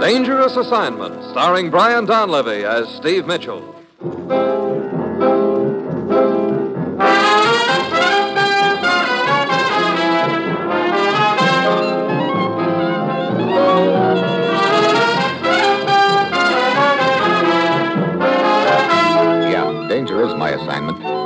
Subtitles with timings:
[0.00, 3.74] Dangerous Assignment, starring Brian Donlevy as Steve Mitchell.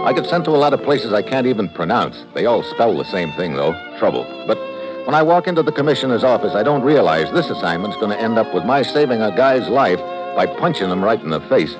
[0.06, 2.24] I get sent to a lot of places I can't even pronounce.
[2.32, 4.22] They all spell the same thing, though trouble.
[4.46, 4.56] But
[5.04, 8.38] when I walk into the commissioner's office, I don't realize this assignment's going to end
[8.38, 9.98] up with my saving a guy's life
[10.36, 11.74] by punching him right in the face.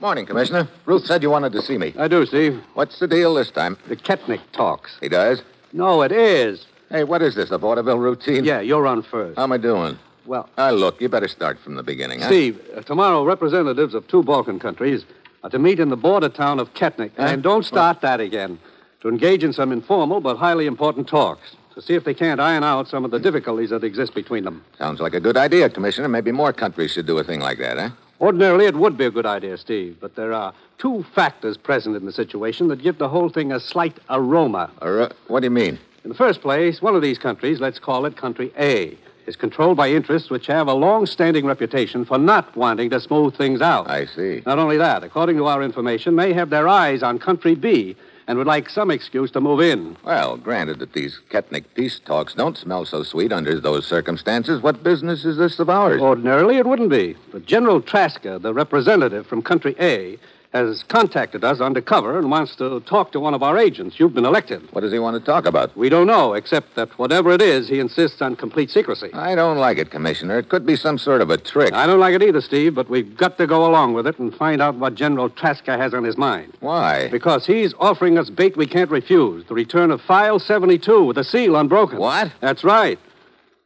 [0.00, 0.66] Morning, Commissioner.
[0.86, 1.92] Ruth said you wanted to see me.
[1.98, 2.62] I do, Steve.
[2.72, 3.76] What's the deal this time?
[3.86, 4.96] The Ketnik talks.
[5.02, 5.42] He does?
[5.74, 6.64] No, it is.
[6.90, 8.44] Hey, what is this, the vaudeville routine?
[8.44, 9.36] Yeah, you're on first.
[9.36, 9.98] How am I doing?
[10.24, 12.26] well, Ah, look, you better start from the beginning, huh?
[12.26, 15.04] Steve, uh, tomorrow representatives of two Balkan countries
[15.44, 17.10] are to meet in the border town of Ketnik.
[17.16, 17.24] Huh?
[17.24, 18.58] And don't start that again.
[19.02, 21.54] To engage in some informal but highly important talks.
[21.74, 24.64] To see if they can't iron out some of the difficulties that exist between them.
[24.78, 26.08] Sounds like a good idea, Commissioner.
[26.08, 27.90] Maybe more countries should do a thing like that, huh?
[28.20, 32.06] Ordinarily, it would be a good idea, Steve, but there are two factors present in
[32.06, 34.70] the situation that give the whole thing a slight aroma.
[34.80, 35.78] Uh, what do you mean?
[36.06, 38.96] In the first place, one of these countries, let's call it Country A,
[39.26, 43.34] is controlled by interests which have a long standing reputation for not wanting to smooth
[43.34, 43.90] things out.
[43.90, 44.40] I see.
[44.46, 47.96] Not only that, according to our information, they have their eyes on Country B
[48.28, 49.96] and would like some excuse to move in.
[50.04, 54.84] Well, granted that these Ketnik peace talks don't smell so sweet under those circumstances, what
[54.84, 56.00] business is this of ours?
[56.00, 57.16] Ordinarily, it wouldn't be.
[57.32, 60.18] But General Traska, the representative from Country A,
[60.56, 64.00] has contacted us undercover and wants to talk to one of our agents.
[64.00, 64.62] You've been elected.
[64.72, 65.76] What does he want to talk about?
[65.76, 69.12] We don't know, except that whatever it is, he insists on complete secrecy.
[69.12, 70.38] I don't like it, Commissioner.
[70.38, 71.72] It could be some sort of a trick.
[71.72, 74.34] I don't like it either, Steve, but we've got to go along with it and
[74.34, 76.52] find out what General Traska has on his mind.
[76.60, 77.08] Why?
[77.08, 81.24] Because he's offering us bait we can't refuse the return of File 72 with the
[81.24, 81.98] seal unbroken.
[81.98, 82.32] What?
[82.40, 82.98] That's right.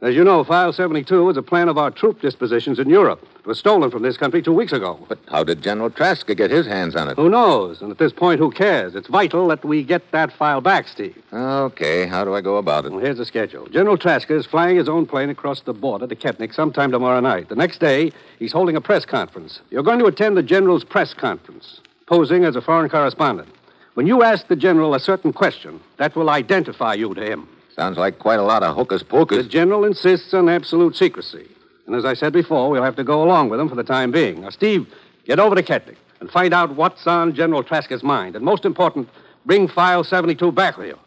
[0.03, 3.23] As you know, File 72 is a plan of our troop dispositions in Europe.
[3.39, 4.99] It was stolen from this country two weeks ago.
[5.11, 7.17] But how did General Traska get his hands on it?
[7.17, 7.83] Who knows?
[7.83, 8.95] And at this point, who cares?
[8.95, 11.23] It's vital that we get that file back, Steve.
[11.31, 12.93] Okay, how do I go about it?
[12.93, 13.67] Well, here's the schedule.
[13.67, 17.51] General Traska is flying his own plane across the border to Ketnik sometime tomorrow night.
[17.51, 19.61] The next day, he's holding a press conference.
[19.69, 23.51] You're going to attend the General's press conference, posing as a foreign correspondent.
[23.93, 27.49] When you ask the General a certain question, that will identify you to him.
[27.75, 29.45] Sounds like quite a lot of hocus pocus.
[29.45, 29.49] The.
[29.49, 31.49] General insists on absolute secrecy.
[31.87, 34.11] And as I said before, we'll have to go along with him for the time
[34.11, 34.43] being.
[34.43, 34.87] Now, Steve,
[35.25, 38.37] get over to Ketnik and find out what's on General Traska's mind.
[38.37, 39.09] And most important,
[39.47, 40.99] bring File 72 back with you.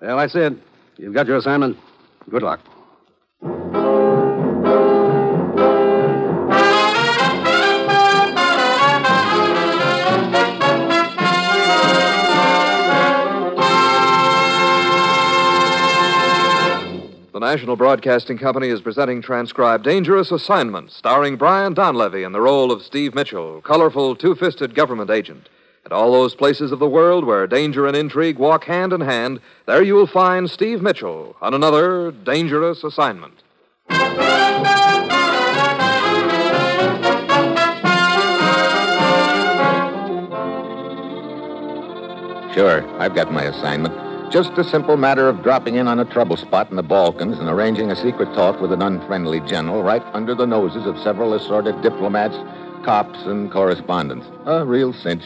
[0.00, 0.54] Well, that's it.
[0.96, 1.78] You've got your assignment.
[2.28, 2.60] Good luck.
[17.44, 22.82] National Broadcasting Company is presenting transcribed Dangerous Assignment, starring Brian Donlevy in the role of
[22.82, 25.50] Steve Mitchell, colorful two fisted government agent.
[25.84, 29.40] At all those places of the world where danger and intrigue walk hand in hand,
[29.66, 33.34] there you will find Steve Mitchell on another Dangerous Assignment.
[42.54, 44.03] Sure, I've got my assignment.
[44.30, 47.48] Just a simple matter of dropping in on a trouble spot in the Balkans and
[47.48, 51.80] arranging a secret talk with an unfriendly general right under the noses of several assorted
[51.82, 52.36] diplomats
[52.84, 54.26] cops and correspondents.
[54.44, 55.24] A real cinch.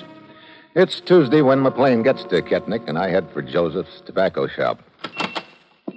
[0.75, 4.81] It's Tuesday when my plane gets to Ketnik, and I head for Joseph's tobacco shop.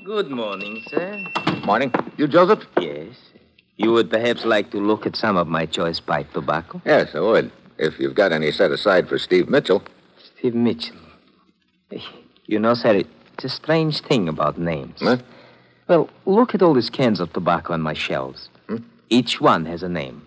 [0.03, 1.23] Good morning, sir.
[1.63, 1.93] Morning.
[2.17, 2.65] You, Joseph?
[2.79, 3.15] Yes.
[3.77, 6.81] You would perhaps like to look at some of my choice pipe tobacco?
[6.85, 7.51] Yes, I would.
[7.77, 9.83] If you've got any set aside for Steve Mitchell.
[10.37, 10.97] Steve Mitchell.
[12.51, 14.99] You know, sir, it's a strange thing about names.
[14.99, 15.19] Huh?
[15.87, 18.49] Well, look at all these cans of tobacco on my shelves.
[18.67, 18.79] Hmm?
[19.09, 20.21] Each one has a name.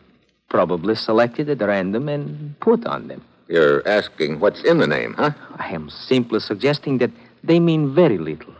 [0.48, 3.22] Probably selected at random and put on them.
[3.48, 5.32] You're asking what's in the name, huh?
[5.56, 7.10] I am simply suggesting that
[7.42, 8.54] they mean very little.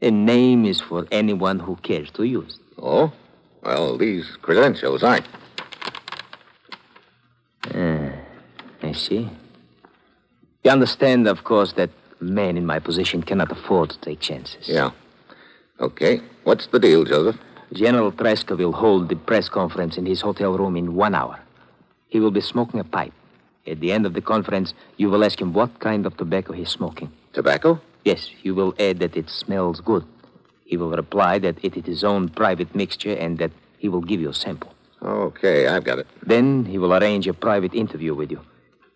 [0.00, 2.60] A name is for anyone who cares to use.
[2.78, 3.12] Oh?
[3.64, 5.26] Well, these credentials aren't.
[7.74, 8.12] Ah,
[8.84, 9.28] I see.
[10.62, 14.68] You understand, of course, that man in my position cannot afford to take chances.
[14.68, 14.90] Yeah.
[15.80, 16.20] Okay.
[16.44, 17.36] What's the deal, Joseph?
[17.72, 21.38] General Traska will hold the press conference in his hotel room in one hour.
[22.08, 23.12] He will be smoking a pipe.
[23.66, 26.70] At the end of the conference, you will ask him what kind of tobacco he's
[26.70, 27.12] smoking.
[27.32, 27.80] Tobacco?
[28.04, 30.04] Yes, you will add that it smells good.
[30.64, 34.20] He will reply that it is his own private mixture and that he will give
[34.20, 34.74] you a sample.
[35.02, 36.06] Okay, I've got it.
[36.22, 38.40] Then he will arrange a private interview with you.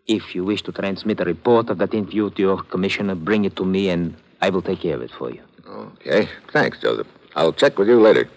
[0.06, 3.56] If you wish to transmit a report of that interview to your commissioner, bring it
[3.56, 5.41] to me and I will take care of it for you.
[5.67, 6.29] Okay.
[6.53, 7.06] Thanks, Joseph.
[7.35, 8.29] I'll check with you later.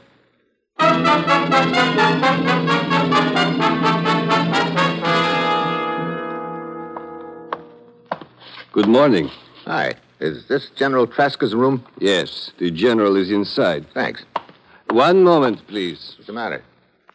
[8.71, 9.29] Good morning.
[9.65, 9.93] Hi.
[10.19, 11.85] Is this General Traska's room?
[11.99, 13.85] Yes, the general is inside.
[13.93, 14.23] Thanks.
[14.89, 16.13] One moment, please.
[16.17, 16.63] What's the matter?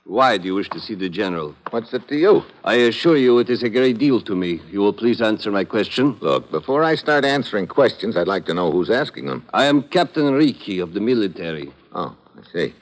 [0.04, 1.54] Why do you wish to see the general?
[1.70, 2.44] What's it to you?
[2.64, 4.60] I assure you it is a great deal to me.
[4.70, 6.18] You will please answer my question?
[6.20, 9.46] Look, before I start answering questions, I'd like to know who's asking them.
[9.54, 11.72] I am Captain Ricci of the military.
[11.94, 12.74] Oh, I see.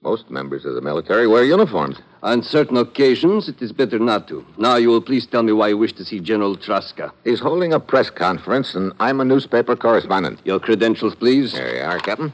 [0.00, 1.98] Most members of the military wear uniforms.
[2.22, 4.46] On certain occasions, it is better not to.
[4.56, 7.12] Now, you will please tell me why you wish to see General Traska.
[7.24, 10.40] He's holding a press conference, and I'm a newspaper correspondent.
[10.44, 11.52] Your credentials, please.
[11.52, 12.32] There you are, Captain.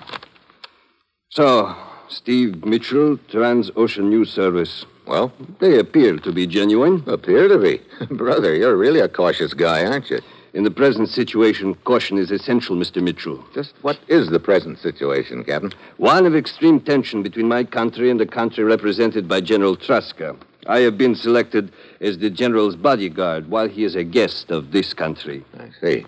[1.30, 1.74] So,
[2.16, 4.84] Steve Mitchell, Trans-Ocean News Service.
[5.06, 7.02] Well, They appear to be genuine.
[7.06, 7.80] appear to be.
[8.14, 10.20] Brother, you're really a cautious guy, aren't you?
[10.54, 13.02] In the present situation, caution is essential, Mr.
[13.02, 13.42] Mitchell.
[13.54, 15.72] Just what is the present situation, Captain?
[15.96, 20.36] One of extreme tension between my country and the country represented by General Traska.
[20.66, 24.92] I have been selected as the general's bodyguard while he is a guest of this
[24.92, 25.42] country.
[25.58, 26.04] I see.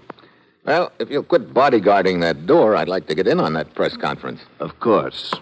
[0.66, 3.96] Well, if you'll quit bodyguarding that door, I'd like to get in on that press
[3.96, 4.40] conference.
[4.60, 5.32] Of course.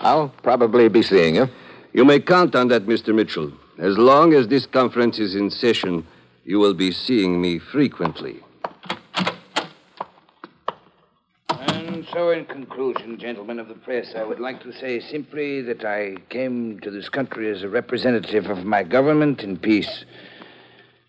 [0.00, 1.48] I'll probably be seeing you.
[1.92, 3.14] You may count on that, Mr.
[3.14, 3.52] Mitchell.
[3.78, 6.06] As long as this conference is in session,
[6.44, 8.40] you will be seeing me frequently.
[11.50, 15.84] And so, in conclusion, gentlemen of the press, I would like to say simply that
[15.84, 20.04] I came to this country as a representative of my government in peace.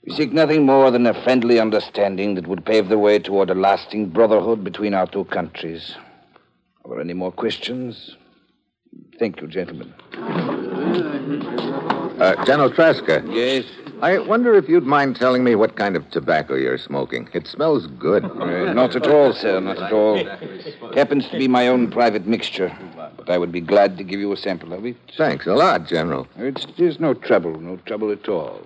[0.06, 3.56] We seek nothing more than a friendly understanding that would pave the way toward a
[3.56, 5.96] lasting brotherhood between our two countries.
[6.84, 8.18] Are there any more questions?
[9.22, 9.94] Thank you, gentlemen.
[12.20, 13.66] Uh, General Traska, Yes?
[14.02, 17.30] I wonder if you'd mind telling me what kind of tobacco you're smoking.
[17.32, 18.26] It smells good.
[18.26, 20.16] Uh, not at all, sir, not at all.
[20.18, 22.76] It Happens to be my own private mixture,
[23.16, 24.96] but I would be glad to give you a sample of it.
[25.16, 26.28] Thanks a lot, General.
[26.38, 28.66] It's, there's no trouble, no trouble at all.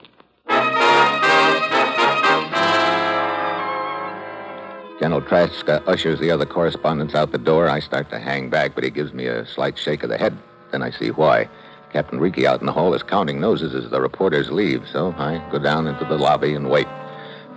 [5.00, 7.68] General Traska uh, ushers the other correspondents out the door.
[7.68, 10.38] I start to hang back, but he gives me a slight shake of the head.
[10.72, 11.50] Then I see why.
[11.92, 15.46] Captain Ricci out in the hall is counting noses as the reporters leave, so I
[15.52, 16.88] go down into the lobby and wait.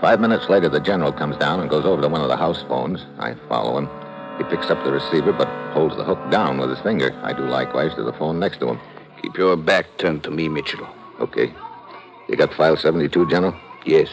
[0.00, 2.62] Five minutes later, the general comes down and goes over to one of the house
[2.62, 3.04] phones.
[3.18, 3.88] I follow him.
[4.38, 7.12] He picks up the receiver, but holds the hook down with his finger.
[7.22, 8.80] I do likewise to the phone next to him.
[9.22, 10.88] Keep your back turned to me, Mitchell.
[11.20, 11.52] Okay.
[12.28, 13.56] You got file 72, General?
[13.84, 14.08] Yes.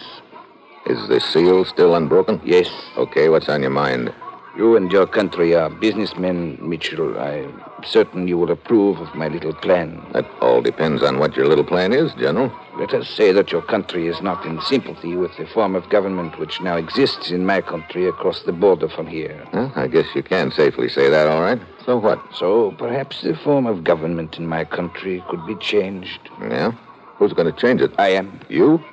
[0.88, 2.40] Is the seal still unbroken?
[2.46, 2.70] Yes.
[2.96, 4.14] Okay, what's on your mind?
[4.56, 7.18] You and your country are businessmen, Mitchell.
[7.20, 10.02] I'm certain you will approve of my little plan.
[10.14, 12.54] That all depends on what your little plan is, General.
[12.78, 16.38] Let us say that your country is not in sympathy with the form of government
[16.38, 19.46] which now exists in my country across the border from here.
[19.52, 21.60] Well, I guess you can safely say that, all right.
[21.86, 22.22] So what?
[22.34, 26.30] So perhaps the form of government in my country could be changed.
[26.40, 26.72] Yeah?
[27.18, 27.92] Who's going to change it?
[27.98, 28.40] I am.
[28.50, 28.84] You?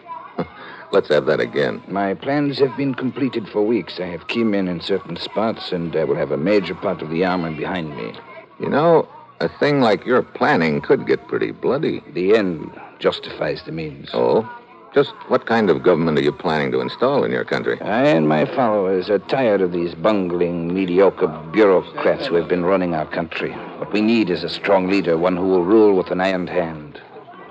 [0.92, 1.82] Let's have that again.
[1.88, 3.99] My plans have been completed for weeks.
[3.99, 7.08] I have key men in certain spots, and I will have a major part of
[7.08, 8.12] the army behind me.
[8.61, 9.08] You know,
[9.40, 12.02] a thing like your planning could get pretty bloody.
[12.12, 14.11] The end justifies the means.
[14.12, 14.46] Oh?
[14.94, 17.80] Just what kind of government are you planning to install in your country?
[17.80, 22.94] I and my followers are tired of these bungling, mediocre bureaucrats who have been running
[22.94, 23.52] our country.
[23.78, 27.00] What we need is a strong leader, one who will rule with an iron hand.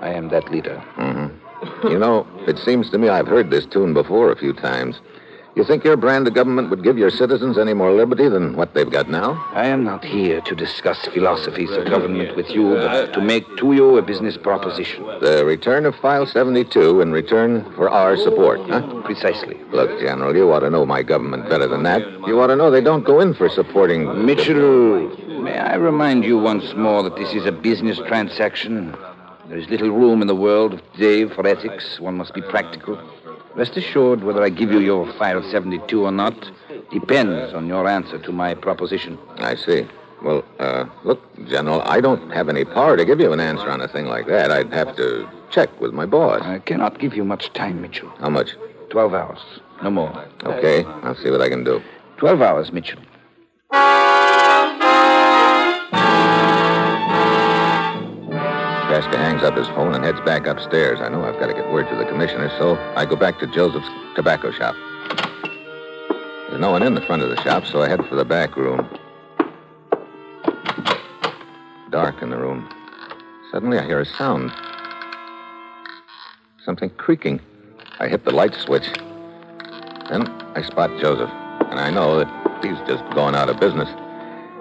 [0.00, 0.80] I am that leader.
[0.96, 1.41] Mm-hmm.
[1.84, 5.00] You know, it seems to me I've heard this tune before a few times.
[5.54, 8.72] You think your brand of government would give your citizens any more liberty than what
[8.72, 9.32] they've got now?
[9.52, 13.74] I am not here to discuss philosophies of government with you, but to make to
[13.74, 15.04] you a business proposition.
[15.20, 19.02] The return of File 72 in return for our support, huh?
[19.02, 19.60] Precisely.
[19.72, 22.00] Look, General, you ought to know my government better than that.
[22.26, 24.24] You ought to know they don't go in for supporting.
[24.24, 28.96] Mitchell, may I remind you once more that this is a business transaction?
[29.52, 32.00] There is little room in the world of today for ethics.
[32.00, 32.98] One must be practical.
[33.54, 36.50] Rest assured, whether I give you your File 72 or not
[36.90, 39.18] depends on your answer to my proposition.
[39.36, 39.86] I see.
[40.22, 43.82] Well, uh, look, General, I don't have any power to give you an answer on
[43.82, 44.50] a thing like that.
[44.50, 46.40] I'd have to check with my boss.
[46.40, 48.08] I cannot give you much time, Mitchell.
[48.20, 48.56] How much?
[48.88, 49.40] Twelve hours.
[49.82, 50.26] No more.
[50.44, 51.82] Okay, I'll see what I can do.
[52.16, 53.00] Twelve hours, Mitchell.
[58.92, 61.00] Traska hangs up his phone and heads back upstairs.
[61.00, 63.46] I know I've got to get word to the commissioner, so I go back to
[63.46, 64.74] Joseph's tobacco shop.
[66.50, 68.54] There's no one in the front of the shop, so I head for the back
[68.54, 68.86] room.
[71.88, 72.68] Dark in the room.
[73.50, 74.52] Suddenly I hear a sound.
[76.62, 77.40] Something creaking.
[77.98, 78.88] I hit the light switch.
[80.10, 82.28] Then I spot Joseph, and I know that
[82.62, 83.88] he's just gone out of business.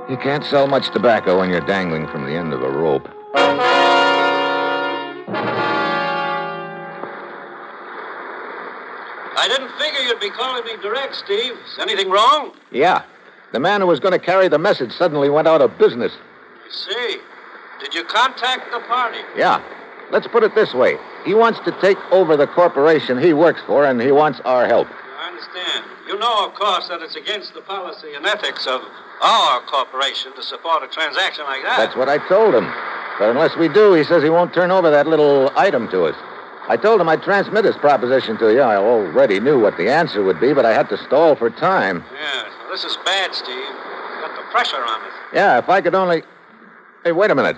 [0.09, 3.09] You can't sell much tobacco when you're dangling from the end of a rope.
[10.21, 11.53] Be calling me direct, Steve.
[11.53, 12.53] Is anything wrong?
[12.71, 13.03] Yeah.
[13.51, 16.13] The man who was going to carry the message suddenly went out of business.
[16.13, 17.17] I see.
[17.81, 19.17] Did you contact the party?
[19.35, 19.61] Yeah.
[20.11, 20.97] Let's put it this way.
[21.25, 24.87] He wants to take over the corporation he works for, and he wants our help.
[25.19, 25.85] I understand.
[26.07, 28.81] You know, of course, that it's against the policy and ethics of
[29.21, 31.77] our corporation to support a transaction like that.
[31.77, 32.71] That's what I told him.
[33.17, 36.15] But unless we do, he says he won't turn over that little item to us.
[36.67, 38.61] I told him I'd transmit his proposition to you.
[38.61, 42.03] I already knew what the answer would be, but I had to stall for time.
[42.13, 43.55] Yeah, this is bad, Steve.
[43.55, 45.13] You got the pressure on us.
[45.33, 46.23] Yeah, if I could only.
[47.03, 47.57] Hey, wait a minute.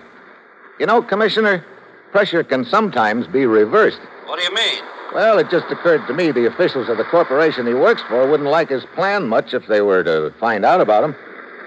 [0.80, 1.66] You know, Commissioner,
[2.12, 4.00] pressure can sometimes be reversed.
[4.26, 4.84] What do you mean?
[5.14, 8.50] Well, it just occurred to me the officials of the corporation he works for wouldn't
[8.50, 11.16] like his plan much if they were to find out about him.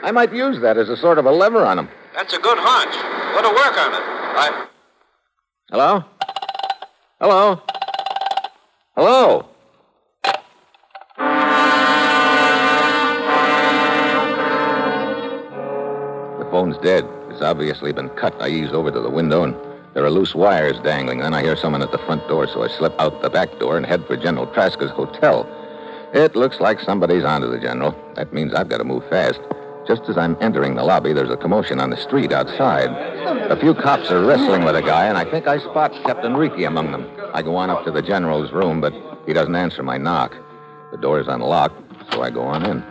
[0.02, 1.88] I might use that as a sort of a lever on him.
[2.14, 2.94] That's a good hunch.
[3.36, 4.02] We're to work on it.
[4.02, 4.66] I...
[5.70, 6.04] Hello?
[7.18, 7.62] Hello?
[8.94, 9.48] Hello?
[16.38, 17.08] The phone's dead.
[17.30, 18.34] It's obviously been cut.
[18.38, 19.54] I ease over to the window, and
[19.94, 21.20] there are loose wires dangling.
[21.20, 23.78] Then I hear someone at the front door, so I slip out the back door
[23.78, 25.48] and head for General Traska's hotel.
[26.12, 27.96] It looks like somebody's onto the General.
[28.16, 29.40] That means I've got to move fast.
[29.86, 32.90] Just as I'm entering the lobby, there's a commotion on the street outside.
[33.50, 36.64] A few cops are wrestling with a guy, and I think I spot Captain Riki
[36.64, 37.08] among them.
[37.32, 38.92] I go on up to the general's room, but
[39.26, 40.34] he doesn't answer my knock.
[40.90, 41.80] The door is unlocked,
[42.12, 42.84] so I go on in.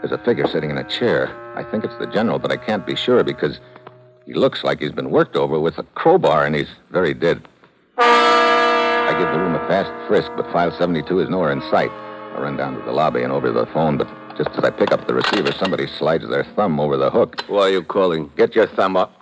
[0.00, 1.28] There's a figure sitting in a chair.
[1.54, 3.60] I think it's the general, but I can't be sure because
[4.24, 7.46] he looks like he's been worked over with a crowbar, and he's very dead.
[7.98, 11.90] I give the room a fast frisk, but file 72 is nowhere in sight.
[11.90, 14.08] I run down to the lobby and over to the phone, but
[14.38, 17.42] just as I pick up the receiver, somebody slides their thumb over the hook.
[17.42, 18.30] Who are you calling?
[18.36, 19.12] Get your thumb up.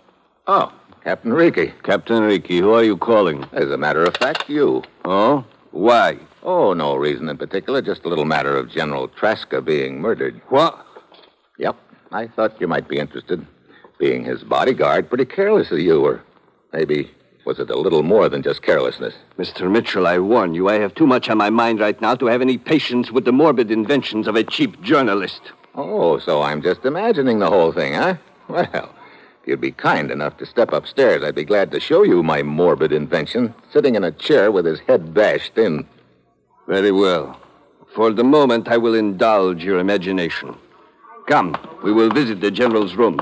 [0.46, 0.70] Oh,
[1.02, 1.73] Captain Riki.
[1.82, 3.46] Captain Riki, who are you calling?
[3.52, 4.82] As a matter of fact, you.
[5.06, 5.42] Oh?
[5.70, 6.18] Why?
[6.42, 10.40] Oh, no reason in particular, just a little matter of General Traska being murdered.
[10.50, 10.87] What?
[11.58, 11.76] Yep.
[12.12, 13.44] I thought you might be interested.
[13.99, 16.23] Being his bodyguard, pretty careless of you, or
[16.75, 17.11] maybe
[17.46, 19.14] was it a little more than just carelessness?
[19.38, 19.70] Mr.
[19.70, 22.42] Mitchell, I warn you, I have too much on my mind right now to have
[22.42, 25.40] any patience with the morbid inventions of a cheap journalist.
[25.76, 28.16] Oh, so I'm just imagining the whole thing, huh?
[28.48, 28.94] Well,
[29.42, 32.42] if you'd be kind enough to step upstairs, I'd be glad to show you my
[32.42, 35.86] morbid invention, sitting in a chair with his head bashed in.
[36.66, 37.40] Very well.
[37.94, 40.56] For the moment, I will indulge your imagination.
[41.28, 43.20] Come, we will visit the general's room.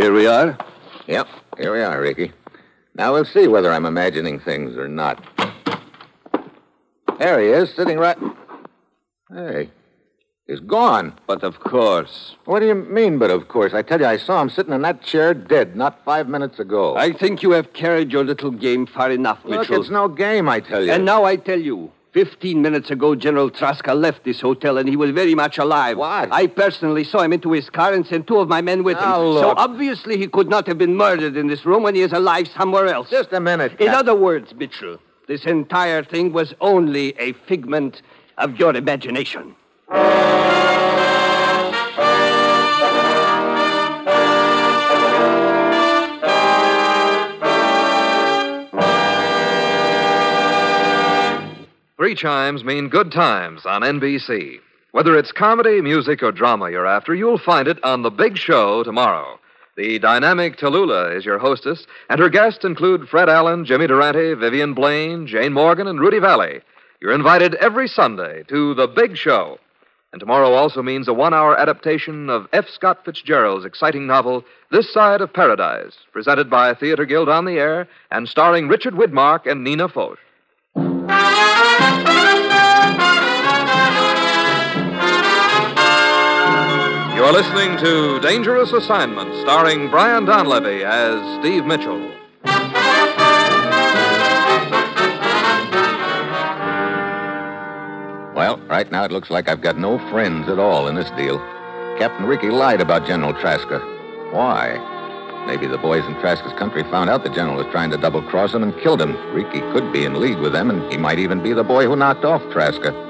[0.00, 0.56] Here we are.
[1.08, 1.28] Yep,
[1.58, 2.32] here we are, Ricky.
[2.94, 5.22] Now we'll see whether I'm imagining things or not.
[7.18, 8.16] There he is, sitting right.
[9.30, 9.68] Hey,
[10.46, 11.12] he's gone.
[11.26, 12.36] But of course.
[12.46, 13.74] What do you mean, but of course?
[13.74, 16.96] I tell you, I saw him sitting in that chair dead not five minutes ago.
[16.96, 19.76] I think you have carried your little game far enough, Mitchell.
[19.76, 20.92] Look, it's no game, I tell you.
[20.92, 24.96] And now I tell you, 15 minutes ago, General Traska left this hotel and he
[24.96, 25.96] was very much alive.
[25.96, 26.32] What?
[26.32, 29.22] I personally saw him into his car and sent two of my men with Now,
[29.22, 29.34] him.
[29.34, 32.48] So obviously he could not have been murdered in this room when he is alive
[32.48, 33.10] somewhere else.
[33.10, 33.72] Just a minute.
[33.80, 34.98] In Cap- other words, Mitchell,
[35.28, 38.02] this entire thing was only a figment
[38.38, 39.54] of your imagination.
[52.00, 54.60] Three chimes mean good times on NBC.
[54.92, 58.82] Whether it's comedy, music, or drama you're after, you'll find it on The Big Show
[58.82, 59.38] tomorrow.
[59.76, 64.72] The dynamic Tallulah is your hostess, and her guests include Fred Allen, Jimmy Durante, Vivian
[64.72, 66.62] Blaine, Jane Morgan, and Rudy Vallee.
[67.02, 69.58] You're invited every Sunday to The Big Show.
[70.14, 72.66] And tomorrow also means a one hour adaptation of F.
[72.70, 77.86] Scott Fitzgerald's exciting novel, This Side of Paradise, presented by Theater Guild on the Air
[78.10, 80.18] and starring Richard Widmark and Nina Foch.
[87.30, 92.00] You're listening to Dangerous Assignment, starring Brian Donlevy as Steve Mitchell.
[98.34, 101.38] Well, right now it looks like I've got no friends at all in this deal.
[102.00, 103.78] Captain Ricky lied about General Traska.
[104.32, 105.44] Why?
[105.46, 108.52] Maybe the boys in Traska's country found out the general was trying to double cross
[108.52, 109.14] him and killed him.
[109.32, 111.94] Ricky could be in league with them, and he might even be the boy who
[111.94, 113.09] knocked off Traska.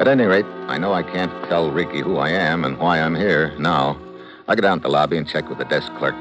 [0.00, 3.14] At any rate, I know I can't tell Ricky who I am and why I'm
[3.14, 4.00] here now.
[4.48, 6.14] I'll go down to the lobby and check with the desk clerk.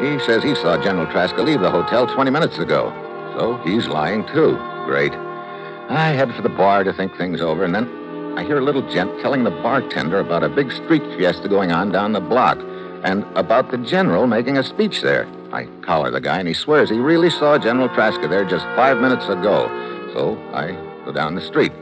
[0.00, 2.90] He says he saw General Traska leave the hotel 20 minutes ago.
[3.36, 4.56] So he's lying, too.
[4.86, 5.12] Great.
[5.12, 7.86] I head for the bar to think things over, and then
[8.38, 11.92] I hear a little gent telling the bartender about a big street fiesta going on
[11.92, 12.56] down the block
[13.04, 15.28] and about the general making a speech there.
[15.52, 19.02] I collar the guy, and he swears he really saw General Traska there just five
[19.02, 19.68] minutes ago.
[20.14, 20.72] So I
[21.04, 21.72] go down the street.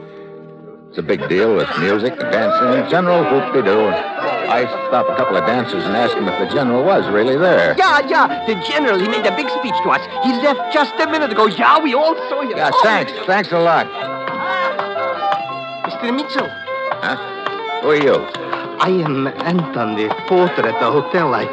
[0.89, 3.89] It's a big deal with music and dancing, general whoop-de-doo.
[3.89, 7.75] I stopped a couple of dancers and asked them if the general was really there.
[7.77, 8.47] Yeah, yeah.
[8.47, 10.01] The general, he made a big speech to us.
[10.25, 11.47] He left just a minute ago.
[11.47, 12.57] Yeah, we all saw him.
[12.57, 13.13] Yeah, thanks.
[13.27, 13.87] Thanks a lot.
[15.85, 16.15] Mr.
[16.17, 16.49] Mitchell,
[17.01, 17.17] Huh?
[17.83, 18.15] Who are you?
[18.81, 21.35] I am Anton, the porter at the hotel.
[21.35, 21.45] I,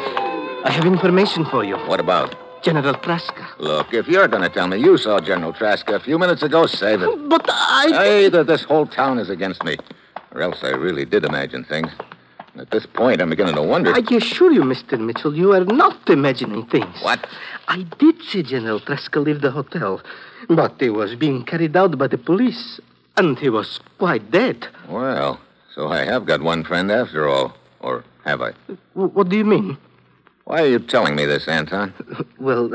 [0.64, 1.76] I have information for you.
[1.86, 2.34] What about?
[2.62, 3.46] General Traska.
[3.58, 6.66] Look, if you're going to tell me you saw General Traska a few minutes ago,
[6.66, 7.28] save it.
[7.28, 8.24] But I...
[8.24, 9.76] Either this whole town is against me,
[10.32, 11.90] or else I really did imagine things.
[12.52, 13.94] And At this point, I'm beginning to wonder.
[13.94, 14.98] I assure you, Mr.
[14.98, 17.00] Mitchell, you are not imagining things.
[17.02, 17.26] What?
[17.68, 20.00] I did see General Traska leave the hotel,
[20.48, 22.80] but he was being carried out by the police,
[23.16, 24.68] and he was quite dead.
[24.88, 25.40] Well,
[25.74, 27.54] so I have got one friend after all.
[27.80, 28.52] Or have I?
[28.94, 29.76] W- what do you mean?
[30.46, 31.92] Why are you telling me this, Anton?
[32.38, 32.70] Well,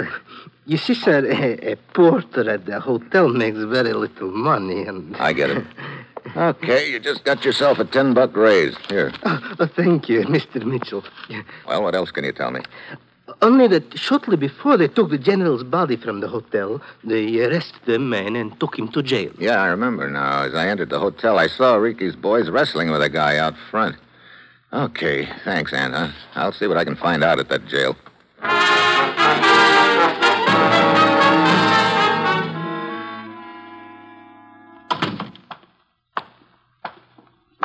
[0.65, 5.15] you see, sir, a, a porter at the hotel makes very little money, and...
[5.17, 5.65] I get it.
[6.37, 8.77] Okay, you just got yourself a ten buck raise.
[8.87, 9.11] Here.
[9.23, 10.63] Oh, thank you, Mr.
[10.63, 11.03] Mitchell.
[11.67, 12.61] Well, what else can you tell me?
[13.41, 17.97] Only that shortly before they took the general's body from the hotel, they arrested the
[17.97, 19.31] man and took him to jail.
[19.39, 20.43] Yeah, I remember now.
[20.43, 23.95] As I entered the hotel, I saw Ricky's boys wrestling with a guy out front.
[24.73, 26.13] Okay, thanks, Anna.
[26.35, 27.97] I'll see what I can find out at that jail.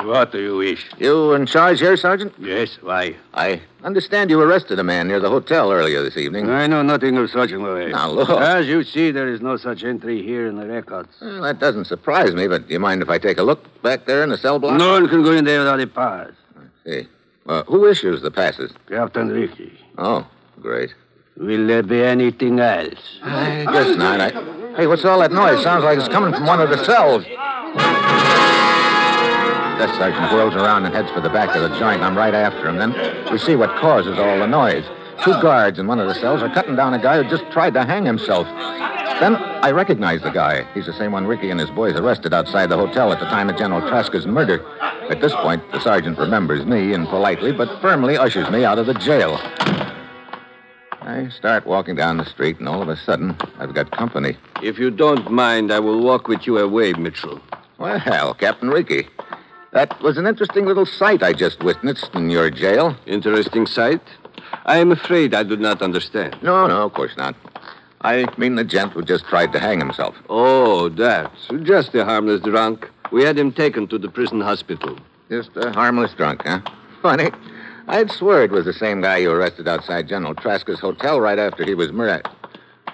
[0.03, 0.85] What do you wish?
[0.97, 2.33] You in charge here, Sergeant?
[2.39, 3.15] Yes, why?
[3.33, 6.49] I understand you arrested a man near the hotel earlier this evening.
[6.49, 7.91] I know nothing of such, Maurice.
[7.93, 8.29] Now, look.
[8.29, 11.09] As you see, there is no such entry here in the records.
[11.21, 14.05] Well, that doesn't surprise me, but do you mind if I take a look back
[14.05, 14.77] there in the cell block?
[14.77, 16.31] No one can go in there without a pass.
[16.87, 17.07] See.
[17.45, 18.71] Uh, who issues the passes?
[18.89, 19.77] Captain Ricky.
[19.97, 20.25] Oh,
[20.61, 20.93] great.
[21.35, 23.19] Will there be anything else?
[23.21, 24.21] I guess not.
[24.21, 24.29] I...
[24.75, 25.61] Hey, what's all that noise?
[25.63, 27.23] Sounds like it's coming from one of the cells.
[29.77, 32.01] Desk sergeant whirls around and heads for the back of the joint.
[32.01, 32.77] I'm right after him.
[32.77, 32.93] Then
[33.31, 34.85] we see what causes all the noise.
[35.23, 37.73] Two guards in one of the cells are cutting down a guy who just tried
[37.73, 38.47] to hang himself.
[39.19, 40.65] Then I recognize the guy.
[40.73, 43.49] He's the same one Ricky and his boys arrested outside the hotel at the time
[43.49, 44.63] of General Traska's murder.
[45.09, 48.87] At this point, the sergeant remembers me and politely but firmly ushers me out of
[48.87, 49.39] the jail.
[51.01, 54.35] I start walking down the street, and all of a sudden, I've got company.
[54.61, 57.39] If you don't mind, I will walk with you away, Mitchell.
[57.77, 59.07] Well, Captain Ricky,
[59.71, 62.97] that was an interesting little sight I just witnessed in your jail.
[63.05, 64.01] Interesting sight.
[64.65, 66.35] I am afraid I do not understand.
[66.41, 67.35] No, no, of course not.
[68.01, 70.15] I mean the gent who just tried to hang himself.
[70.29, 71.31] Oh, that.
[71.63, 72.89] Just a harmless drunk.
[73.11, 74.97] We had him taken to the prison hospital.
[75.29, 76.61] Just a harmless drunk, huh?
[77.01, 77.31] Funny.
[77.87, 81.63] I'd swear it was the same guy you arrested outside General Traska's hotel right after
[81.63, 82.27] he was murdered.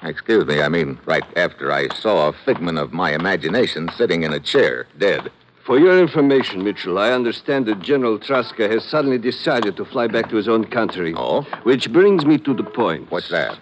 [0.04, 4.34] Excuse me, I mean, right after I saw a figment of my imagination sitting in
[4.34, 5.32] a chair, dead.
[5.66, 10.30] For your information, Mitchell, I understand that General Traska has suddenly decided to fly back
[10.30, 11.14] to his own country.
[11.16, 11.44] Oh?
[11.64, 13.10] Which brings me to the point.
[13.10, 13.58] What's that?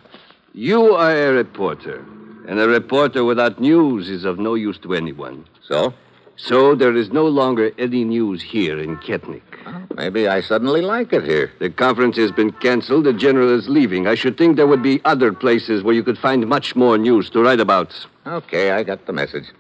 [0.54, 2.04] You are a reporter,
[2.48, 5.46] and a reporter without news is of no use to anyone.
[5.62, 5.94] So?
[6.43, 9.43] So there is no longer any news here in Ketnik.
[9.95, 11.51] Maybe I suddenly like it here.
[11.60, 13.04] The conference has been canceled.
[13.04, 14.08] The general is leaving.
[14.08, 17.30] I should think there would be other places where you could find much more news
[17.30, 18.08] to write about.
[18.25, 19.51] Okay, I got the message.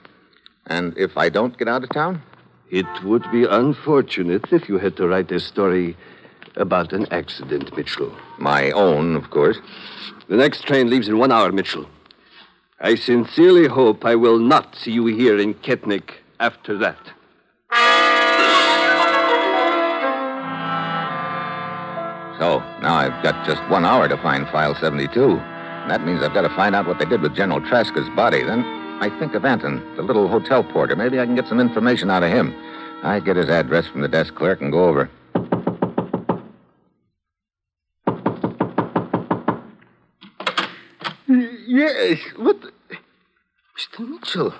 [0.65, 2.23] And if I don't get out of town?
[2.71, 5.95] It would be unfortunate if you had to write a story
[6.55, 8.11] about an accident, Mitchell.
[8.39, 9.59] My own, of course.
[10.29, 11.85] The next train leaves in one hour, Mitchell.
[12.79, 16.97] I sincerely hope I will not see you here in Ketnik after that.
[22.39, 25.35] So now I've got just one hour to find File 72.
[25.87, 28.43] That means I've got to find out what they did with General Traska's body.
[28.43, 28.63] Then
[29.01, 30.95] I think of Anton, the little hotel porter.
[30.95, 32.55] Maybe I can get some information out of him.
[33.03, 35.09] I get his address from the desk clerk and go over.
[41.67, 42.59] Yes, what?
[43.77, 44.09] Mr.
[44.09, 44.53] Mitchell,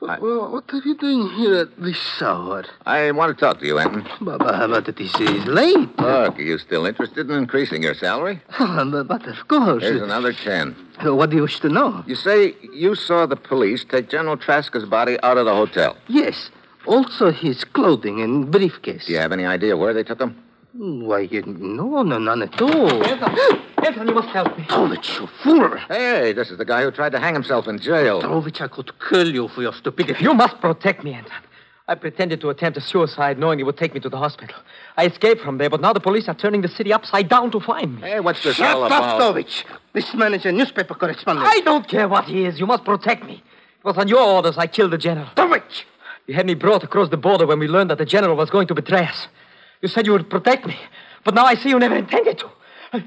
[0.00, 2.64] well, what are you doing here at this hour?
[2.86, 4.08] I want to talk to you, Anton.
[4.20, 5.98] But, but, but this is late.
[5.98, 8.40] Look, are you still interested in increasing your salary?
[8.58, 9.82] but, but of course.
[9.82, 10.74] Here's another ten.
[11.04, 12.02] Uh, What do you wish to know?
[12.06, 15.96] You say you saw the police take General Traska's body out of the hotel.
[16.08, 16.50] Yes,
[16.86, 19.06] also his clothing and briefcase.
[19.06, 20.36] Do you have any idea where they took him?
[20.72, 23.02] Why, you- no, no, none at all.
[23.04, 24.64] Anton, Anton, you must help me.
[24.64, 25.76] Trovich, you fool.
[25.88, 28.20] Hey, this is the guy who tried to hang himself in jail.
[28.22, 30.22] Oh, Trovich, I could kill you for your stupidity.
[30.22, 31.32] You must protect me, Anton.
[31.88, 34.54] I pretended to attempt a suicide knowing it would take me to the hospital.
[34.96, 37.58] I escaped from there, but now the police are turning the city upside down to
[37.58, 38.02] find me.
[38.02, 39.20] Hey, what's this Shut all up, about?
[39.20, 39.64] Trovich.
[39.92, 41.48] This man is a newspaper correspondent.
[41.48, 42.60] I don't care what he is.
[42.60, 43.42] You must protect me.
[43.80, 45.26] It was on your orders I killed the general.
[45.34, 45.82] Trovich!
[46.28, 48.68] You had me brought across the border when we learned that the general was going
[48.68, 49.26] to betray us.
[49.82, 50.76] You said you would protect me,
[51.24, 52.50] but now I see you never intended to.
[52.92, 53.04] I-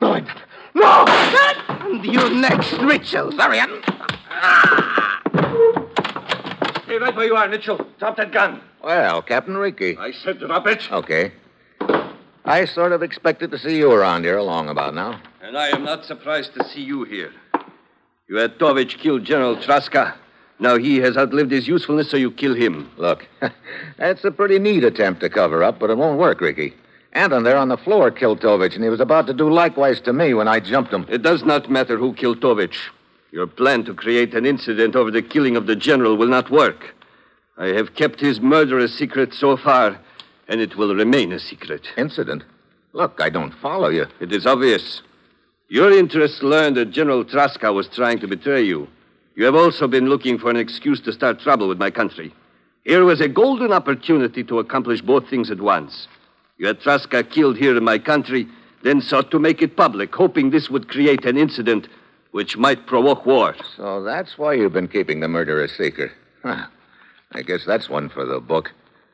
[0.00, 0.42] No, Anton.
[0.74, 1.04] No!
[1.06, 3.32] And you next, Mitchell.
[3.32, 3.82] Marion!
[6.84, 7.86] Stay right where you are, Mitchell.
[7.98, 8.60] Drop that gun.
[8.82, 9.96] Well, Captain Ricky.
[9.98, 10.90] I said drop it.
[10.90, 11.32] Okay.
[12.44, 15.20] I sort of expected to see you around here along about now.
[15.42, 17.32] And I am not surprised to see you here.
[18.28, 20.14] You had Tovich kill General Traska.
[20.60, 22.90] Now he has outlived his usefulness, so you kill him.
[22.98, 23.26] Look,
[23.96, 26.74] that's a pretty neat attempt to cover up, but it won't work, Ricky.
[27.12, 30.12] Anton there on the floor killed Tovich, and he was about to do likewise to
[30.12, 31.06] me when I jumped him.
[31.08, 32.76] It does not matter who killed Tovich.
[33.32, 36.94] Your plan to create an incident over the killing of the general will not work.
[37.56, 39.98] I have kept his murder a secret so far,
[40.46, 41.88] and it will remain a secret.
[41.96, 42.44] Incident?
[42.92, 44.06] Look, I don't follow you.
[44.20, 45.02] It is obvious.
[45.68, 48.88] Your interests learned that General Traska was trying to betray you.
[49.34, 52.34] You have also been looking for an excuse to start trouble with my country.
[52.84, 56.08] Here was a golden opportunity to accomplish both things at once.
[56.58, 58.48] You had Traska killed here in my country,
[58.82, 61.88] then sought to make it public, hoping this would create an incident
[62.32, 63.54] which might provoke war.
[63.76, 66.12] So that's why you've been keeping the murderer a secret.
[66.42, 66.66] Huh.
[67.32, 68.72] I guess that's one for the book.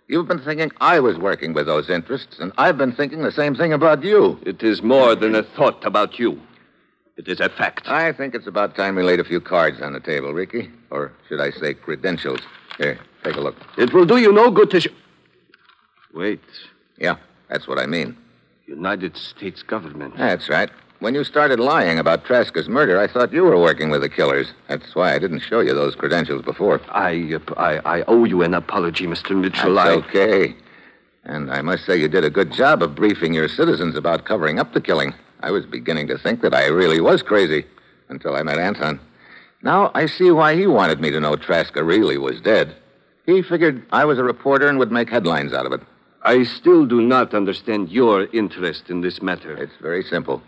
[0.09, 3.57] You've been thinking I was working with those interests, and I've been thinking the same
[3.57, 4.39] thing about you.
[4.47, 6.41] It is more than a thought about you.
[7.17, 7.89] It is a fact.
[7.89, 10.71] I think it's about time we laid a few cards on the table, Ricky.
[10.91, 12.41] Or should I say credentials?
[12.77, 13.57] Here, take a look.
[13.79, 14.81] It will do you no good to.
[14.81, 14.89] Sh-
[16.13, 16.41] Wait.
[16.99, 17.17] Yeah,
[17.49, 18.17] that's what I mean.
[18.67, 20.17] United States government.
[20.17, 20.71] That's right.
[20.99, 24.49] When you started lying about Traska's murder, I thought you were working with the killers.
[24.69, 26.81] That's why I didn't show you those credentials before.
[26.91, 29.39] I, uh, I, I owe you an apology, Mr.
[29.39, 29.75] Mitchell.
[29.75, 29.93] That's I...
[29.93, 30.57] okay.
[31.25, 34.59] And I must say you did a good job of briefing your citizens about covering
[34.59, 35.13] up the killing.
[35.41, 37.65] I was beginning to think that I really was crazy
[38.09, 39.01] until I met Anton.
[39.63, 42.77] Now I see why he wanted me to know Traska really was dead.
[43.27, 45.81] He figured I was a reporter and would make headlines out of it.
[46.23, 49.57] I still do not understand your interest in this matter.
[49.57, 50.43] It's very simple.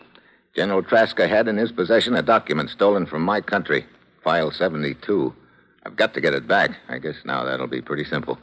[0.55, 3.87] General Traska had in his possession a document stolen from my country,
[4.25, 5.35] File 72.
[5.85, 6.73] I've got to get it back.
[6.89, 8.39] I guess now that'll be pretty simple.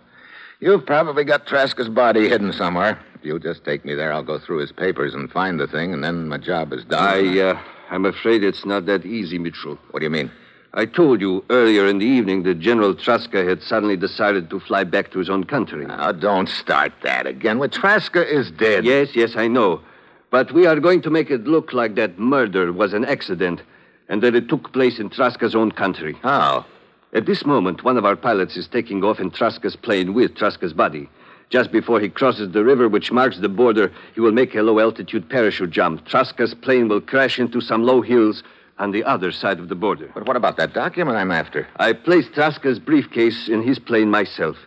[0.59, 2.99] You've probably got Traska's body hidden somewhere.
[3.25, 6.03] You'll just take me there, I'll go through his papers and find the thing, and
[6.03, 7.03] then my job is done.
[7.03, 7.59] I, uh,
[7.89, 9.79] I'm afraid it's not that easy, Mitchell.
[9.89, 10.31] What do you mean?
[10.75, 14.83] I told you earlier in the evening that General Traska had suddenly decided to fly
[14.83, 15.85] back to his own country.
[15.85, 17.59] Now, don't start that again.
[17.59, 18.85] Well, Traska is dead.
[18.85, 19.81] Yes, yes, I know.
[20.29, 23.61] But we are going to make it look like that murder was an accident
[24.09, 26.17] and that it took place in Traska's own country.
[26.21, 26.65] How?
[27.13, 30.73] At this moment, one of our pilots is taking off in Traska's plane with Traska's
[30.73, 31.09] body.
[31.49, 34.79] Just before he crosses the river which marks the border, he will make a low
[34.79, 36.05] altitude parachute jump.
[36.05, 38.43] Traska's plane will crash into some low hills
[38.77, 40.11] on the other side of the border.
[40.13, 41.67] But what about that document I'm after?
[41.77, 44.57] I placed Traska's briefcase in his plane myself,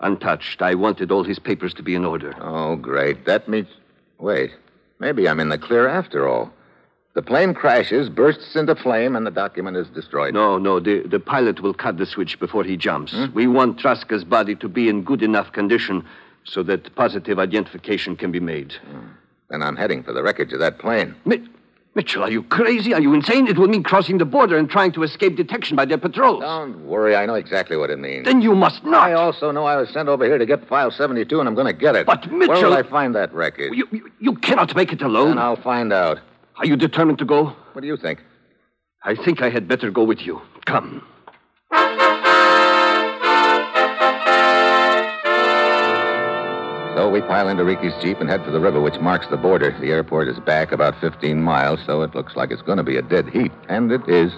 [0.00, 0.62] untouched.
[0.62, 2.34] I wanted all his papers to be in order.
[2.40, 3.24] Oh, great.
[3.26, 3.68] That means.
[4.18, 4.50] Wait.
[4.98, 6.52] Maybe I'm in the clear after all.
[7.14, 10.32] The plane crashes, bursts into flame, and the document is destroyed.
[10.32, 13.12] No, no, the, the pilot will cut the switch before he jumps.
[13.12, 13.26] Hmm?
[13.34, 16.06] We want Traska's body to be in good enough condition
[16.44, 18.74] so that positive identification can be made.
[19.50, 21.14] Then I'm heading for the wreckage of that plane.
[21.24, 21.46] Mi-
[21.94, 22.94] Mitchell, are you crazy?
[22.94, 23.46] Are you insane?
[23.48, 26.40] It will mean crossing the border and trying to escape detection by their patrols.
[26.40, 28.24] Don't worry, I know exactly what it means.
[28.24, 29.02] Then you must not.
[29.10, 31.66] I also know I was sent over here to get file 72, and I'm going
[31.66, 32.06] to get it.
[32.06, 33.74] But, Mitchell- Where will I find that record?
[33.74, 35.32] You, you, you cannot make it alone.
[35.32, 36.18] And I'll find out.
[36.56, 37.54] Are you determined to go?
[37.74, 38.20] What do you think?
[39.04, 40.40] I think I had better go with you.
[40.64, 41.06] Come.
[46.94, 49.74] So we pile into Ricky's Jeep and head for the river, which marks the border.
[49.80, 52.96] The airport is back about 15 miles, so it looks like it's going to be
[52.98, 53.50] a dead heat.
[53.70, 54.30] And it is.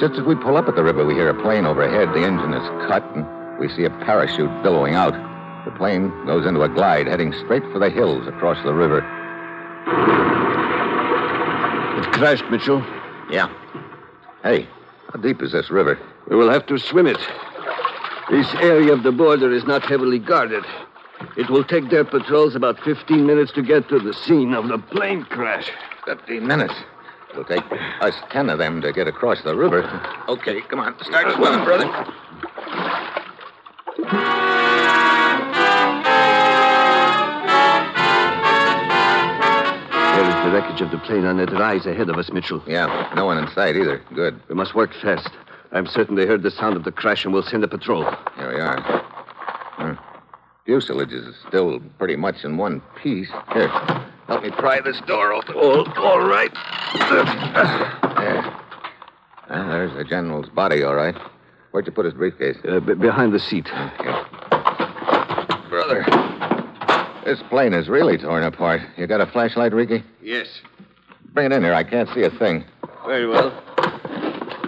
[0.00, 2.08] Just as we pull up at the river, we hear a plane overhead.
[2.08, 5.14] The engine is cut, and we see a parachute billowing out.
[5.64, 8.98] The plane goes into a glide, heading straight for the hills across the river.
[11.98, 12.84] It crashed, Mitchell.
[13.30, 13.48] Yeah.
[14.42, 14.66] Hey,
[15.12, 15.96] how deep is this river?
[16.28, 17.18] We will have to swim it.
[18.30, 20.64] This area of the border is not heavily guarded.
[21.36, 24.78] It will take their patrols about 15 minutes to get to the scene of the
[24.78, 25.70] plane crash.
[26.06, 26.74] 15 minutes.
[27.30, 27.64] It'll take
[28.00, 29.82] us 10 of them to get across the river.
[30.28, 30.94] Okay, come on.
[31.04, 31.84] Start swimming, brother.
[40.18, 42.62] There is the wreckage of the plane on that rise ahead of us, Mitchell.
[42.66, 44.02] Yeah, no one in sight either.
[44.14, 44.40] Good.
[44.48, 45.30] We must work fast.
[45.70, 48.04] I'm certain they heard the sound of the crash and will send a patrol.
[48.36, 48.80] Here we are.
[49.76, 50.07] Hmm.
[50.72, 53.30] Fuselage is still pretty much in one piece.
[53.54, 53.68] Here,
[54.26, 55.54] help me pry this door open.
[55.54, 56.52] All, all right.
[56.52, 57.24] There.
[59.50, 61.16] Ah, there's the general's body, all right.
[61.70, 62.58] Where'd you put his briefcase?
[62.68, 63.66] Uh, b- behind the seat.
[63.72, 64.22] Okay.
[65.70, 66.04] Brother,
[67.24, 68.82] this plane is really torn apart.
[68.98, 70.04] You got a flashlight, Ricky?
[70.20, 70.48] Yes.
[71.32, 71.72] Bring it in here.
[71.72, 72.66] I can't see a thing.
[73.06, 73.54] Very well.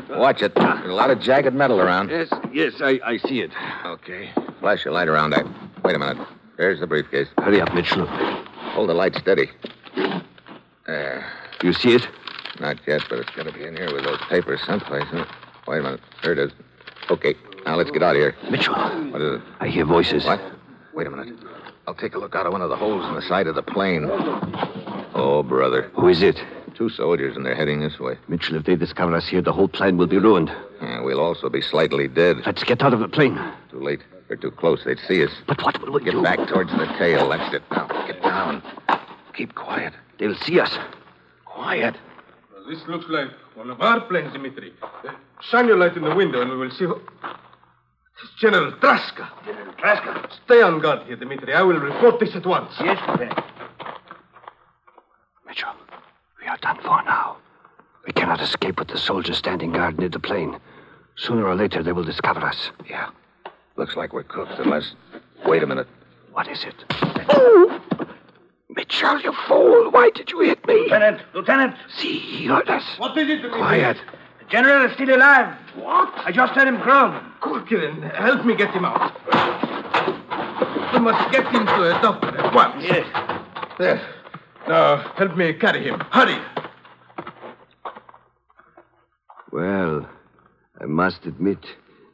[0.08, 0.54] Watch it.
[0.54, 2.08] There's a lot of jagged metal around.
[2.08, 3.50] Yes, yes, I, I see it.
[3.84, 4.30] Okay.
[4.60, 5.44] Flash your light around there.
[5.90, 6.28] Wait a minute.
[6.56, 7.26] There's the briefcase.
[7.38, 8.06] Hurry up, Mitchell.
[8.06, 9.50] Hold the light steady.
[10.86, 11.26] There.
[11.64, 12.06] You see it?
[12.60, 15.02] Not yet, but it's got to be in here with those papers someplace.
[15.08, 15.24] Huh?
[15.66, 16.00] Wait a minute.
[16.22, 16.52] There it is.
[17.10, 17.34] Okay.
[17.66, 18.36] Now let's get out of here.
[18.48, 18.72] Mitchell,
[19.10, 19.42] What is it?
[19.58, 20.24] I hear voices.
[20.24, 20.40] What?
[20.94, 21.36] Wait a minute.
[21.88, 23.62] I'll take a look out of one of the holes in the side of the
[23.62, 24.06] plane.
[25.12, 25.90] Oh, brother.
[25.96, 26.40] Who is it?
[26.76, 28.16] Two soldiers, and they're heading this way.
[28.28, 30.52] Mitchell, if they discover us here, the whole plan will be ruined.
[30.80, 32.36] Yeah, we'll also be slightly dead.
[32.46, 33.36] Let's get out of the plane.
[33.72, 34.02] Too late.
[34.30, 34.84] They're too close.
[34.84, 35.32] They'd see us.
[35.48, 36.22] But what will we Get do?
[36.22, 37.30] back towards the tail.
[37.30, 37.64] That's it.
[37.72, 38.62] Now, get down.
[39.34, 39.92] Keep quiet.
[40.20, 40.78] They'll see us.
[41.46, 41.96] Quiet.
[42.68, 44.72] This looks like one of our planes, Dimitri.
[44.80, 47.00] Uh, shine your light in the window and we will see who.
[48.22, 49.28] It's General Traska.
[49.44, 50.30] General Traska?
[50.44, 51.52] Stay on guard here, Dimitri.
[51.52, 52.70] I will report this at once.
[52.78, 53.40] Yes, Lieutenant.
[55.44, 55.74] Mitchell,
[56.40, 57.36] we are done for now.
[58.06, 60.60] We cannot escape with the soldiers standing guard near the plane.
[61.16, 62.70] Sooner or later, they will discover us.
[62.88, 63.10] Yeah.
[63.76, 64.94] Looks like we're cooked unless.
[65.46, 65.86] Wait a minute.
[66.32, 66.74] What is it?
[67.30, 67.80] Oh!
[68.68, 69.90] Mitchell, you fool!
[69.90, 70.74] Why did you hit me?
[70.82, 72.84] Lieutenant, Lieutenant, See, he heard us.
[72.98, 73.50] What is it, Dimitri?
[73.58, 73.96] Quiet.
[74.38, 75.56] the general is still alive.
[75.74, 76.12] What?
[76.16, 77.32] I just heard him groan.
[77.40, 79.12] Corcoran, help me get him out.
[80.92, 82.82] We must get him to a doctor at once.
[82.84, 83.06] Yes.
[83.78, 84.00] There.
[84.68, 85.98] Now, help me carry him.
[86.10, 86.38] Hurry.
[89.50, 90.08] Well,
[90.80, 91.64] I must admit,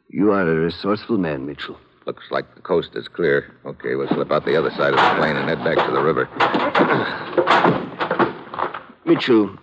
[0.09, 1.77] you are a resourceful man, Mitchell.
[2.05, 3.53] Looks like the coast is clear.
[3.65, 6.01] Okay, we'll slip out the other side of the plane and head back to the
[6.01, 6.29] river.
[9.05, 9.57] Mitchell,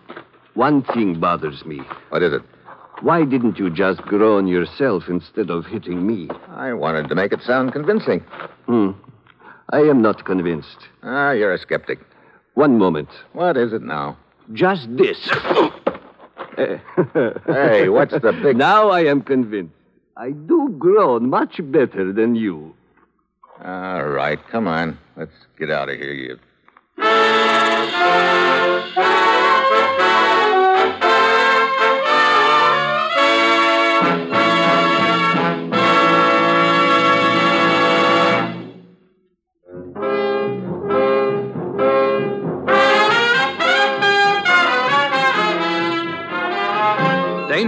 [0.55, 1.79] one thing bothers me.
[2.11, 2.43] What is it?
[3.01, 6.29] Why didn't you just groan yourself instead of hitting me?
[6.49, 8.21] I wanted to make it sound convincing.
[8.67, 8.91] Hmm.
[9.71, 10.79] I am not convinced.
[11.03, 11.99] Ah, you're a skeptic.
[12.55, 13.09] One moment.
[13.33, 14.17] What is it now?
[14.53, 15.19] Just this.
[16.57, 18.57] Hey, what's the big.
[18.57, 19.75] Now I am convinced.
[20.17, 22.75] I do groan much better than you.
[23.65, 24.99] All right, come on.
[25.17, 26.39] Let's get out of here, you.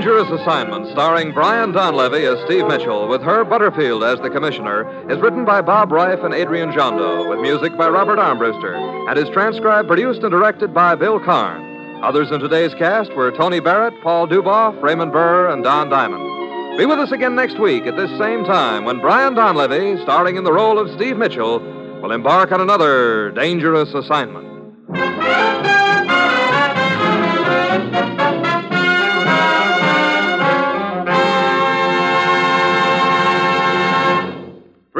[0.07, 5.19] Dangerous Assignment, starring Brian Donlevy as Steve Mitchell, with Herb Butterfield as the commissioner, is
[5.19, 8.77] written by Bob Ryf and Adrian Gendot, with music by Robert Armbruster,
[9.11, 12.05] and is transcribed, produced, and directed by Bill Karn.
[12.05, 16.79] Others in today's cast were Tony Barrett, Paul Dubov, Raymond Burr, and Don Diamond.
[16.79, 20.45] Be with us again next week at this same time when Brian Donlevy, starring in
[20.45, 21.59] the role of Steve Mitchell,
[22.01, 24.47] will embark on another dangerous assignment.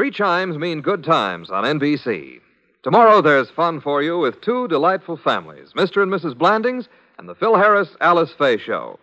[0.07, 2.39] Three chimes mean good times on NBC.
[2.81, 6.01] Tomorrow there's fun for you with two delightful families, Mr.
[6.01, 6.37] and Mrs.
[6.37, 8.99] Blandings and the Phil Harris Alice Faye Show.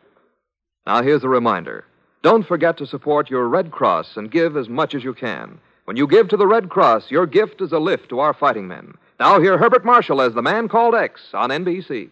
[0.87, 1.85] Now, here's a reminder
[2.23, 5.61] don't forget to support your Red Cross and give as much as you can.
[5.85, 8.67] When you give to the Red Cross, your gift is a lift to our fighting
[8.67, 8.95] men.
[9.21, 12.09] Now, hear Herbert Marshall as the man called X on NBC.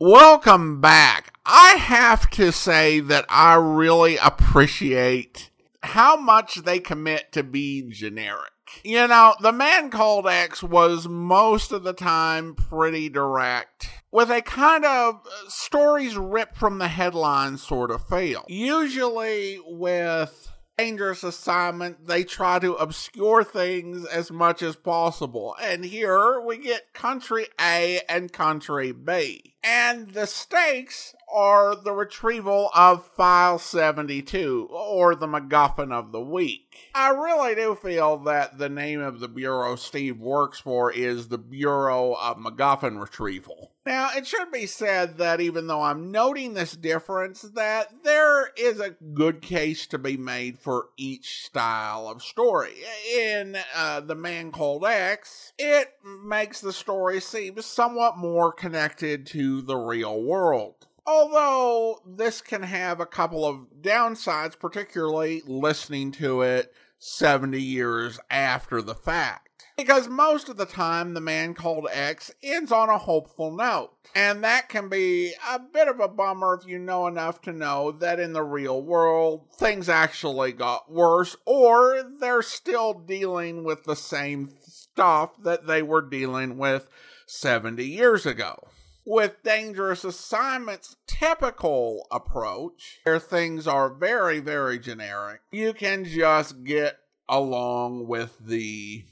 [0.00, 1.36] Welcome back.
[1.44, 5.50] I have to say that I really appreciate
[5.82, 8.52] how much they commit to being generic.
[8.84, 14.40] You know, the man called X was most of the time pretty direct, with a
[14.40, 18.44] kind of stories ripped from the headlines sort of feel.
[18.46, 25.56] Usually with dangerous assignment, they try to obscure things as much as possible.
[25.60, 29.56] And here we get country A and country B.
[29.70, 36.88] And the stakes are the retrieval of File 72, or the MacGuffin of the week.
[36.94, 41.36] I really do feel that the name of the bureau Steve works for is the
[41.36, 43.72] Bureau of MacGuffin Retrieval.
[43.88, 48.80] Now, it should be said that even though I'm noting this difference, that there is
[48.80, 52.74] a good case to be made for each style of story.
[53.16, 59.57] In uh, The Man Called X, it makes the story seem somewhat more connected to
[59.62, 60.86] the real world.
[61.06, 68.82] Although this can have a couple of downsides, particularly listening to it 70 years after
[68.82, 69.48] the fact.
[69.78, 73.92] Because most of the time, the man called X ends on a hopeful note.
[74.14, 77.92] And that can be a bit of a bummer if you know enough to know
[77.92, 83.96] that in the real world, things actually got worse, or they're still dealing with the
[83.96, 86.90] same stuff that they were dealing with
[87.26, 88.58] 70 years ago
[89.08, 96.98] with dangerous assignments typical approach where things are very very generic you can just get
[97.28, 99.04] along with the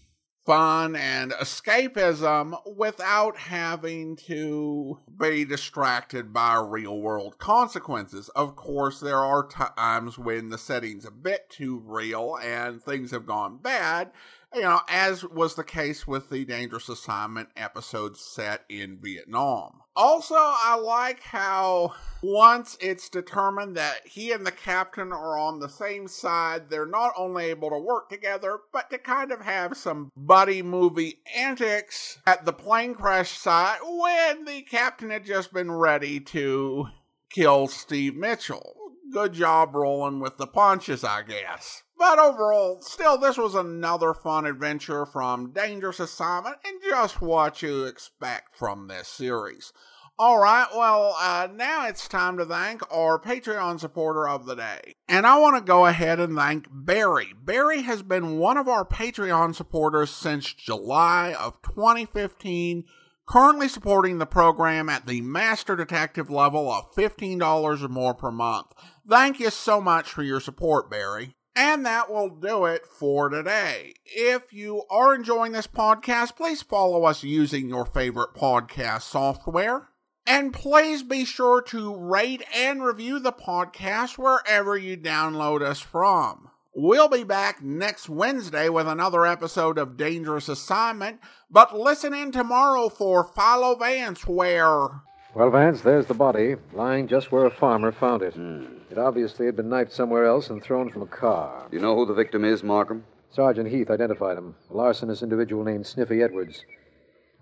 [0.47, 8.29] fun and escapism without having to be distracted by real world consequences.
[8.31, 13.27] Of course, there are times when the setting's a bit too real and things have
[13.27, 14.13] gone bad,
[14.57, 19.83] you know, as was the case with the Dangerous Assignment episode set in Vietnam.
[19.95, 21.93] Also, I like how
[22.23, 27.13] once it's determined that he and the captain are on the same side, they're not
[27.19, 32.47] only able to work together, but to kind of have some buddy movie antics at
[32.47, 36.87] the plane crash site when the captain had just been ready to
[37.31, 38.86] kill Steve Mitchell.
[39.13, 41.83] Good job rolling with the punches, I guess.
[41.99, 47.85] But overall, still, this was another fun adventure from Dangerous Assignment and just what you
[47.85, 49.73] expect from this series.
[50.19, 54.95] All right, well, uh, now it's time to thank our Patreon supporter of the day.
[55.09, 57.35] And I want to go ahead and thank Barry.
[57.39, 62.85] Barry has been one of our Patreon supporters since July of 2015,
[63.27, 68.73] currently supporting the program at the Master Detective level of $15 or more per month.
[69.09, 71.33] Thank you so much for your support, Barry.
[71.55, 73.95] And that will do it for today.
[74.05, 79.89] If you are enjoying this podcast, please follow us using your favorite podcast software.
[80.27, 86.51] And please be sure to rate and review the podcast wherever you download us from.
[86.79, 92.91] We'll be back next Wednesday with another episode of Dangerous Assignment, but listen in tomorrow
[92.91, 94.89] for Philo Vance, where.
[95.35, 98.35] Well, Vance, there's the body, lying just where a farmer found it.
[98.35, 98.67] Hmm.
[98.91, 101.67] It obviously had been knifed somewhere else and thrown from a car.
[101.71, 103.05] Do you know who the victim is, Markham?
[103.31, 104.55] Sergeant Heath identified him.
[104.71, 106.63] A larcenous individual named Sniffy Edwards.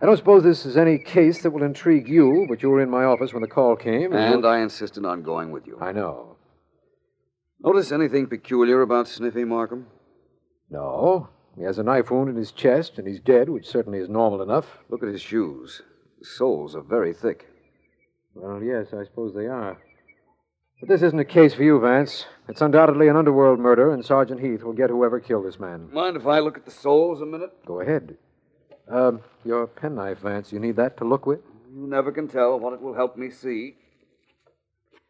[0.01, 2.89] I don't suppose this is any case that will intrigue you, but you were in
[2.91, 4.12] my office when the call came.
[4.12, 5.76] And you- I insisted on going with you.
[5.80, 6.34] I know.
[7.64, 9.86] Notice anything peculiar about Sniffy, Markham?
[10.68, 11.30] No.
[11.56, 14.42] He has a knife wound in his chest, and he's dead, which certainly is normal
[14.42, 14.66] enough.
[14.90, 15.80] Look at his shoes.
[16.18, 17.48] The soles are very thick.
[18.34, 19.78] Well, yes, I suppose they are.
[20.78, 22.26] But this isn't a case for you, Vance.
[22.50, 25.88] It's undoubtedly an underworld murder, and Sergeant Heath will get whoever killed this man.
[25.90, 27.50] Mind if I look at the soles a minute?
[27.64, 28.18] Go ahead.
[28.90, 30.52] Um, your penknife, Vance.
[30.52, 31.40] You need that to look with?
[31.74, 33.76] You never can tell what it will help me see.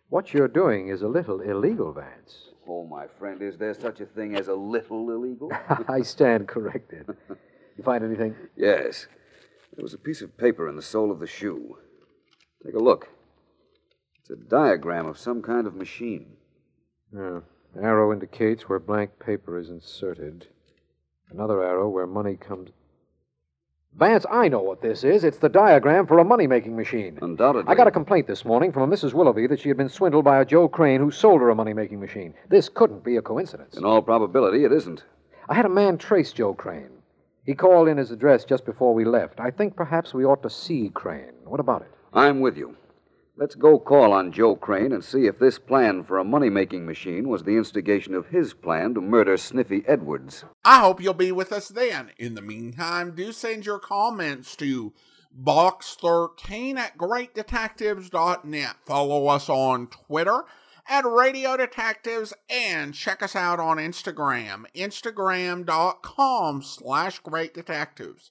[0.09, 2.51] What you're doing is a little illegal, Vance.
[2.69, 5.51] Oh, my friend, is there such a thing as a little illegal?
[5.89, 7.07] I stand corrected.
[7.77, 8.35] You find anything?
[8.57, 9.07] yes.
[9.77, 11.79] There was a piece of paper in the sole of the shoe.
[12.65, 13.09] Take a look.
[14.21, 16.37] It's a diagram of some kind of machine.
[17.13, 17.41] Yeah.
[17.83, 20.47] Arrow indicates where blank paper is inserted.
[21.31, 22.71] Another arrow where money comes.
[23.97, 25.23] Vance, I know what this is.
[25.23, 27.17] It's the diagram for a money making machine.
[27.23, 27.71] Undoubtedly.
[27.71, 29.15] I got a complaint this morning from a Mrs.
[29.15, 31.73] Willoughby that she had been swindled by a Joe Crane who sold her a money
[31.75, 32.35] making machine.
[32.49, 33.77] This couldn't be a coincidence.
[33.77, 35.05] In all probability, it isn't.
[35.49, 36.91] I had a man trace Joe Crane.
[37.47, 39.39] He called in his address just before we left.
[39.39, 41.33] I think perhaps we ought to see Crane.
[41.45, 41.93] What about it?
[42.13, 42.77] I'm with you.
[43.37, 46.87] Let's go call on Joe Crane and see if this plan for a money making
[46.87, 50.45] machine was the instigation of his plan to murder Sniffy Edwards.
[50.65, 52.13] I hope you'll be with us then.
[52.17, 54.93] In the meantime, do send your comments to
[55.37, 58.77] box13 at greatdetectives.net.
[58.87, 60.45] Follow us on Twitter
[60.89, 68.31] at Radio Detectives and check us out on Instagram, instagram.com slash great detectives.